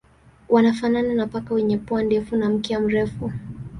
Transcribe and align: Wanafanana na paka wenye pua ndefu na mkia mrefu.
Wanafanana 0.49 1.13
na 1.13 1.27
paka 1.27 1.53
wenye 1.53 1.77
pua 1.77 2.03
ndefu 2.03 2.35
na 2.35 2.49
mkia 2.49 2.79
mrefu. 2.79 3.31